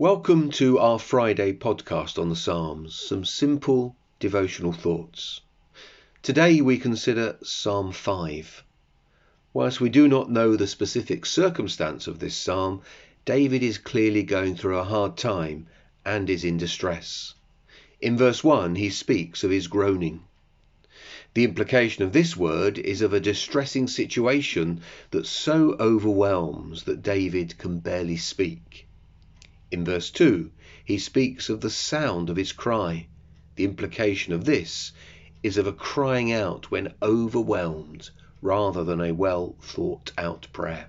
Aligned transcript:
Welcome 0.00 0.52
to 0.52 0.78
our 0.78 1.00
Friday 1.00 1.52
podcast 1.54 2.20
on 2.20 2.28
the 2.28 2.36
Psalms, 2.36 2.94
some 2.94 3.24
simple 3.24 3.96
devotional 4.20 4.72
thoughts. 4.72 5.40
Today 6.22 6.60
we 6.60 6.78
consider 6.78 7.36
Psalm 7.42 7.90
5. 7.90 8.62
Whilst 9.52 9.80
we 9.80 9.88
do 9.88 10.06
not 10.06 10.30
know 10.30 10.54
the 10.54 10.68
specific 10.68 11.26
circumstance 11.26 12.06
of 12.06 12.20
this 12.20 12.36
psalm, 12.36 12.82
David 13.24 13.64
is 13.64 13.76
clearly 13.76 14.22
going 14.22 14.54
through 14.54 14.78
a 14.78 14.84
hard 14.84 15.16
time 15.16 15.66
and 16.04 16.30
is 16.30 16.44
in 16.44 16.58
distress. 16.58 17.34
In 18.00 18.16
verse 18.16 18.44
1, 18.44 18.76
he 18.76 18.90
speaks 18.90 19.42
of 19.42 19.50
his 19.50 19.66
groaning. 19.66 20.22
The 21.34 21.42
implication 21.42 22.04
of 22.04 22.12
this 22.12 22.36
word 22.36 22.78
is 22.78 23.02
of 23.02 23.12
a 23.12 23.18
distressing 23.18 23.88
situation 23.88 24.80
that 25.10 25.26
so 25.26 25.72
overwhelms 25.80 26.84
that 26.84 27.02
David 27.02 27.58
can 27.58 27.80
barely 27.80 28.16
speak. 28.16 28.84
In 29.70 29.84
verse 29.84 30.10
2, 30.10 30.50
he 30.82 30.96
speaks 30.96 31.50
of 31.50 31.60
the 31.60 31.68
sound 31.68 32.30
of 32.30 32.38
his 32.38 32.52
cry. 32.52 33.06
The 33.56 33.64
implication 33.64 34.32
of 34.32 34.46
this 34.46 34.92
is 35.42 35.58
of 35.58 35.66
a 35.66 35.74
crying 35.74 36.32
out 36.32 36.70
when 36.70 36.94
overwhelmed 37.02 38.08
rather 38.40 38.82
than 38.82 38.98
a 39.02 39.12
well 39.12 39.56
thought 39.60 40.10
out 40.16 40.48
prayer. 40.54 40.88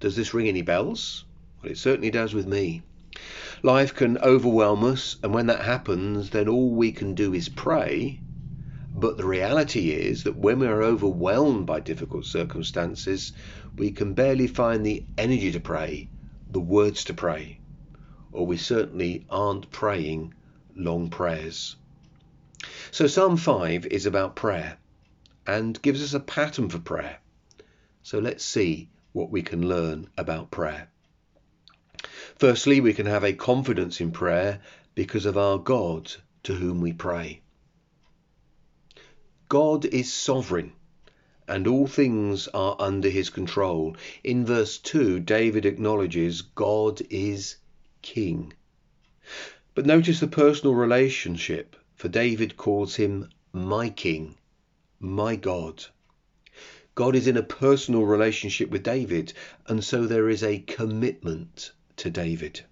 Does 0.00 0.16
this 0.16 0.32
ring 0.32 0.48
any 0.48 0.62
bells? 0.62 1.26
Well, 1.62 1.72
it 1.72 1.76
certainly 1.76 2.10
does 2.10 2.32
with 2.32 2.46
me. 2.46 2.80
Life 3.62 3.94
can 3.94 4.16
overwhelm 4.16 4.82
us, 4.82 5.16
and 5.22 5.34
when 5.34 5.46
that 5.48 5.60
happens, 5.60 6.30
then 6.30 6.48
all 6.48 6.70
we 6.70 6.90
can 6.90 7.14
do 7.14 7.34
is 7.34 7.50
pray. 7.50 8.18
But 8.94 9.18
the 9.18 9.26
reality 9.26 9.90
is 9.90 10.22
that 10.22 10.38
when 10.38 10.58
we 10.58 10.68
are 10.68 10.82
overwhelmed 10.82 11.66
by 11.66 11.80
difficult 11.80 12.24
circumstances, 12.24 13.34
we 13.76 13.90
can 13.90 14.14
barely 14.14 14.46
find 14.46 14.86
the 14.86 15.04
energy 15.18 15.52
to 15.52 15.60
pray 15.60 16.08
the 16.56 16.60
words 16.60 17.04
to 17.04 17.12
pray, 17.12 17.60
or 18.32 18.46
we 18.46 18.56
certainly 18.56 19.26
aren't 19.28 19.70
praying 19.70 20.32
long 20.74 21.10
prayers. 21.10 21.76
So, 22.90 23.06
Psalm 23.06 23.36
5 23.36 23.84
is 23.84 24.06
about 24.06 24.36
prayer 24.36 24.78
and 25.46 25.82
gives 25.82 26.02
us 26.02 26.14
a 26.14 26.18
pattern 26.18 26.70
for 26.70 26.78
prayer. 26.78 27.18
So, 28.02 28.20
let's 28.20 28.42
see 28.42 28.88
what 29.12 29.30
we 29.30 29.42
can 29.42 29.68
learn 29.68 30.08
about 30.16 30.50
prayer. 30.50 30.88
Firstly, 32.38 32.80
we 32.80 32.94
can 32.94 33.04
have 33.04 33.24
a 33.24 33.34
confidence 33.34 34.00
in 34.00 34.10
prayer 34.10 34.62
because 34.94 35.26
of 35.26 35.36
our 35.36 35.58
God 35.58 36.10
to 36.44 36.54
whom 36.54 36.80
we 36.80 36.94
pray. 36.94 37.42
God 39.50 39.84
is 39.84 40.10
sovereign 40.10 40.72
and 41.48 41.66
all 41.66 41.86
things 41.86 42.48
are 42.48 42.76
under 42.78 43.08
his 43.08 43.30
control. 43.30 43.96
In 44.24 44.44
verse 44.44 44.78
2, 44.78 45.20
David 45.20 45.64
acknowledges 45.64 46.42
God 46.42 47.00
is 47.10 47.56
king. 48.02 48.52
But 49.74 49.86
notice 49.86 50.20
the 50.20 50.26
personal 50.26 50.74
relationship, 50.74 51.76
for 51.94 52.08
David 52.08 52.56
calls 52.56 52.96
him 52.96 53.28
my 53.52 53.90
king, 53.90 54.36
my 54.98 55.36
God. 55.36 55.84
God 56.94 57.14
is 57.14 57.26
in 57.26 57.36
a 57.36 57.42
personal 57.42 58.04
relationship 58.04 58.70
with 58.70 58.82
David, 58.82 59.32
and 59.66 59.84
so 59.84 60.06
there 60.06 60.30
is 60.30 60.42
a 60.42 60.60
commitment 60.60 61.72
to 61.96 62.10
David. 62.10 62.62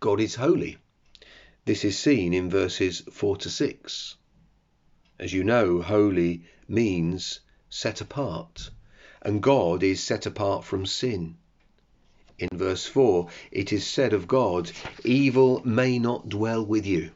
God 0.00 0.20
is 0.20 0.36
holy. 0.36 0.76
This 1.64 1.84
is 1.84 1.98
seen 1.98 2.32
in 2.32 2.48
verses 2.48 3.02
4 3.10 3.36
to 3.38 3.50
6. 3.50 4.16
As 5.20 5.32
you 5.32 5.42
know, 5.42 5.82
holy 5.82 6.44
means 6.68 7.40
set 7.68 8.00
apart, 8.00 8.70
and 9.20 9.42
God 9.42 9.82
is 9.82 10.00
set 10.00 10.26
apart 10.26 10.64
from 10.64 10.86
sin. 10.86 11.36
In 12.38 12.48
verse 12.52 12.86
4, 12.86 13.26
it 13.50 13.72
is 13.72 13.84
said 13.84 14.12
of 14.12 14.28
God, 14.28 14.70
Evil 15.04 15.60
may 15.64 15.98
not 15.98 16.28
dwell 16.28 16.64
with 16.64 16.86
you. 16.86 17.10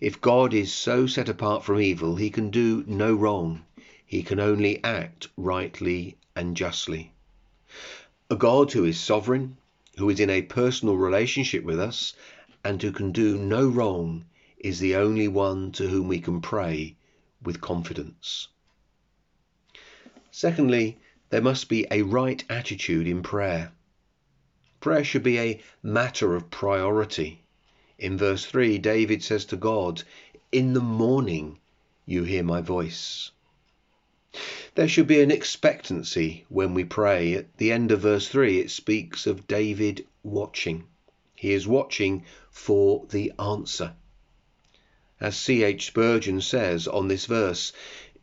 If 0.00 0.22
God 0.22 0.54
is 0.54 0.72
so 0.72 1.06
set 1.06 1.28
apart 1.28 1.64
from 1.64 1.82
evil, 1.82 2.16
he 2.16 2.30
can 2.30 2.48
do 2.48 2.82
no 2.86 3.14
wrong. 3.14 3.66
He 4.06 4.22
can 4.22 4.40
only 4.40 4.82
act 4.82 5.28
rightly 5.36 6.16
and 6.34 6.56
justly. 6.56 7.12
A 8.30 8.36
God 8.36 8.72
who 8.72 8.84
is 8.84 8.98
sovereign, 8.98 9.58
who 9.98 10.08
is 10.08 10.18
in 10.18 10.30
a 10.30 10.40
personal 10.40 10.96
relationship 10.96 11.62
with 11.62 11.78
us, 11.78 12.14
and 12.64 12.80
who 12.80 12.90
can 12.90 13.12
do 13.12 13.36
no 13.36 13.68
wrong 13.68 14.24
is 14.60 14.78
the 14.78 14.94
only 14.94 15.26
one 15.26 15.72
to 15.72 15.88
whom 15.88 16.06
we 16.06 16.20
can 16.20 16.40
pray 16.40 16.94
with 17.42 17.60
confidence. 17.60 18.48
Secondly, 20.30 20.98
there 21.30 21.40
must 21.40 21.68
be 21.68 21.86
a 21.90 22.02
right 22.02 22.44
attitude 22.48 23.06
in 23.06 23.22
prayer. 23.22 23.72
Prayer 24.80 25.02
should 25.02 25.22
be 25.22 25.38
a 25.38 25.60
matter 25.82 26.34
of 26.36 26.50
priority. 26.50 27.42
In 27.98 28.16
verse 28.16 28.44
3, 28.44 28.78
David 28.78 29.22
says 29.22 29.44
to 29.46 29.56
God, 29.56 30.02
In 30.52 30.72
the 30.72 30.80
morning 30.80 31.58
you 32.06 32.24
hear 32.24 32.42
my 32.42 32.60
voice. 32.60 33.30
There 34.74 34.88
should 34.88 35.06
be 35.06 35.20
an 35.20 35.30
expectancy 35.30 36.44
when 36.48 36.74
we 36.74 36.84
pray. 36.84 37.34
At 37.34 37.56
the 37.56 37.72
end 37.72 37.90
of 37.90 38.00
verse 38.02 38.28
3, 38.28 38.60
it 38.60 38.70
speaks 38.70 39.26
of 39.26 39.48
David 39.48 40.06
watching. 40.22 40.84
He 41.34 41.52
is 41.52 41.66
watching 41.66 42.24
for 42.50 43.06
the 43.10 43.32
answer. 43.38 43.94
As 45.22 45.36
C.H. 45.36 45.84
Spurgeon 45.84 46.40
says 46.40 46.88
on 46.88 47.08
this 47.08 47.26
verse, 47.26 47.74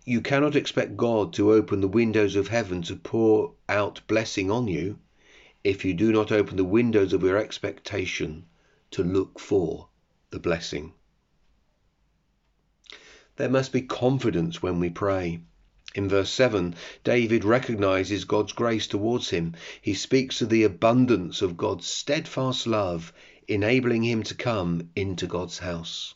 you 0.03 0.19
cannot 0.19 0.55
expect 0.55 0.97
God 0.97 1.31
to 1.33 1.53
open 1.53 1.79
the 1.79 1.87
windows 1.87 2.35
of 2.35 2.47
heaven 2.47 2.81
to 2.81 2.95
pour 2.95 3.53
out 3.69 4.01
blessing 4.07 4.49
on 4.49 4.67
you 4.67 4.97
if 5.63 5.85
you 5.85 5.93
do 5.93 6.11
not 6.11 6.31
open 6.31 6.57
the 6.57 6.63
windows 6.63 7.13
of 7.13 7.21
your 7.21 7.37
expectation 7.37 8.45
to 8.89 9.03
look 9.03 9.39
for 9.39 9.89
the 10.31 10.39
blessing. 10.39 10.93
There 13.35 13.47
must 13.47 13.71
be 13.71 13.83
confidence 13.83 14.63
when 14.63 14.79
we 14.79 14.89
pray. 14.89 15.41
In 15.93 16.09
verse 16.09 16.31
7, 16.31 16.73
David 17.03 17.43
recognizes 17.43 18.25
God's 18.25 18.53
grace 18.53 18.87
towards 18.87 19.29
him. 19.29 19.53
He 19.79 19.93
speaks 19.93 20.41
of 20.41 20.49
the 20.49 20.63
abundance 20.63 21.43
of 21.43 21.57
God's 21.57 21.85
steadfast 21.85 22.65
love, 22.65 23.13
enabling 23.47 24.03
him 24.03 24.23
to 24.23 24.33
come 24.33 24.89
into 24.95 25.27
God's 25.27 25.59
house. 25.59 26.15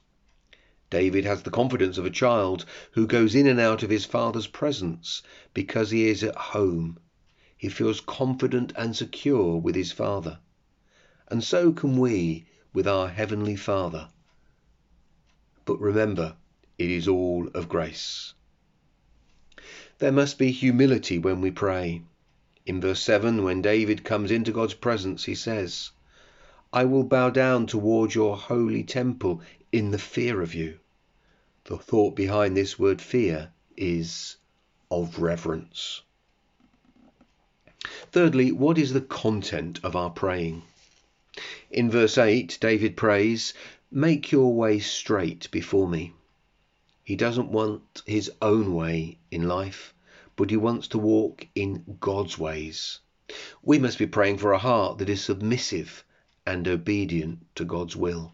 David 0.92 1.24
has 1.24 1.42
the 1.42 1.50
confidence 1.50 1.98
of 1.98 2.06
a 2.06 2.10
child 2.10 2.66
who 2.92 3.08
goes 3.08 3.34
in 3.34 3.48
and 3.48 3.62
out 3.62 3.82
of 3.82 3.90
his 3.90 4.04
father's 4.04 4.46
presence 4.46 5.22
because 5.54 5.90
he 5.90 6.10
is 6.10 6.22
at 6.22 6.36
home. 6.36 7.00
He 7.56 7.70
feels 7.70 8.02
confident 8.02 8.74
and 8.76 8.94
secure 8.94 9.56
with 9.56 9.74
his 9.74 9.94
father. 9.94 10.40
And 11.30 11.42
so 11.42 11.72
can 11.72 11.98
we 11.98 12.46
with 12.74 12.88
our 12.90 13.08
Heavenly 13.08 13.56
Father. 13.56 14.10
But 15.64 15.80
remember, 15.80 16.36
it 16.78 16.90
is 16.90 17.08
all 17.08 17.48
of 17.54 17.70
grace. 17.70 18.34
There 20.00 20.12
must 20.12 20.38
be 20.38 20.52
humility 20.52 21.20
when 21.20 21.40
we 21.40 21.52
pray. 21.52 22.02
In 22.66 22.82
verse 22.82 23.00
7, 23.00 23.44
when 23.46 23.62
David 23.62 24.04
comes 24.04 24.30
into 24.30 24.52
God's 24.52 24.74
presence, 24.74 25.24
he 25.24 25.36
says, 25.36 25.92
I 26.74 26.84
will 26.84 27.04
bow 27.06 27.30
down 27.30 27.66
toward 27.66 28.14
your 28.14 28.36
holy 28.36 28.84
temple 28.84 29.42
in 29.72 29.92
the 29.92 29.98
fear 29.98 30.42
of 30.42 30.54
you. 30.54 30.80
The 31.66 31.78
thought 31.78 32.16
behind 32.16 32.58
this 32.58 32.78
word 32.78 33.02
fear 33.02 33.52
is 33.78 34.36
of 34.90 35.20
reverence. 35.20 36.02
Thirdly, 38.12 38.52
what 38.52 38.78
is 38.78 38.94
the 38.94 39.02
content 39.02 39.80
of 39.84 39.96
our 39.96 40.10
praying? 40.10 40.64
In 41.70 41.90
verse 41.90 42.18
8, 42.18 42.58
David 42.60 42.98
prays, 42.98 43.54
Make 43.90 44.32
your 44.32 44.54
way 44.54 44.80
straight 44.80 45.50
before 45.52 45.88
me. 45.88 46.14
He 47.04 47.16
doesn't 47.16 47.52
want 47.52 48.04
his 48.06 48.30
own 48.42 48.74
way 48.74 49.18
in 49.32 49.48
life, 49.48 49.94
but 50.36 50.50
he 50.50 50.58
wants 50.58 50.88
to 50.90 50.98
walk 50.98 51.48
in 51.56 51.98
God's 52.00 52.38
ways. 52.38 53.00
We 53.64 53.80
must 53.80 53.98
be 53.98 54.08
praying 54.08 54.40
for 54.40 54.52
a 54.52 54.58
heart 54.58 54.98
that 54.98 55.10
is 55.10 55.24
submissive 55.24 56.04
and 56.46 56.68
obedient 56.68 57.46
to 57.56 57.64
God's 57.64 57.96
will. 57.96 58.34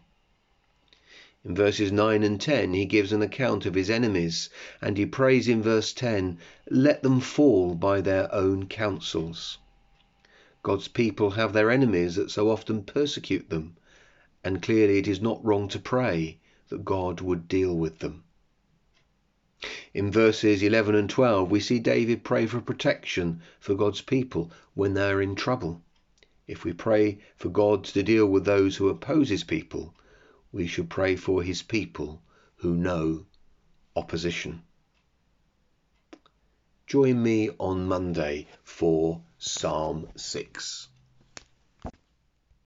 In 1.44 1.54
verses 1.54 1.92
9 1.92 2.24
and 2.24 2.40
10, 2.40 2.74
he 2.74 2.84
gives 2.84 3.12
an 3.12 3.22
account 3.22 3.64
of 3.64 3.74
his 3.74 3.88
enemies, 3.88 4.50
and 4.82 4.98
he 4.98 5.06
prays 5.06 5.46
in 5.46 5.62
verse 5.62 5.92
10, 5.92 6.36
Let 6.68 7.04
them 7.04 7.20
fall 7.20 7.76
by 7.76 8.00
their 8.00 8.34
own 8.34 8.66
counsels. 8.66 9.58
God's 10.64 10.88
people 10.88 11.30
have 11.30 11.52
their 11.52 11.70
enemies 11.70 12.16
that 12.16 12.32
so 12.32 12.50
often 12.50 12.82
persecute 12.82 13.50
them, 13.50 13.76
and 14.42 14.60
clearly 14.60 14.98
it 14.98 15.06
is 15.06 15.20
not 15.20 15.44
wrong 15.44 15.68
to 15.68 15.78
pray 15.78 16.38
that 16.70 16.84
God 16.84 17.20
would 17.20 17.46
deal 17.46 17.72
with 17.76 18.00
them. 18.00 18.24
In 19.94 20.10
verses 20.10 20.60
11 20.60 20.96
and 20.96 21.08
12, 21.08 21.52
we 21.52 21.60
see 21.60 21.78
David 21.78 22.24
pray 22.24 22.46
for 22.46 22.60
protection 22.60 23.42
for 23.60 23.76
God's 23.76 24.00
people 24.00 24.50
when 24.74 24.94
they 24.94 25.08
are 25.08 25.22
in 25.22 25.36
trouble. 25.36 25.82
If 26.48 26.64
we 26.64 26.72
pray 26.72 27.18
for 27.36 27.48
God 27.48 27.84
to 27.84 28.02
deal 28.02 28.26
with 28.26 28.44
those 28.44 28.74
who 28.74 28.88
oppose 28.88 29.28
his 29.28 29.44
people, 29.44 29.94
we 30.52 30.66
should 30.66 30.88
pray 30.88 31.16
for 31.16 31.42
his 31.42 31.62
people 31.62 32.22
who 32.56 32.74
know 32.74 33.26
opposition. 33.94 34.62
Join 36.86 37.22
me 37.22 37.50
on 37.58 37.86
Monday 37.86 38.46
for 38.62 39.22
Psalm 39.38 40.08
6. 40.16 40.88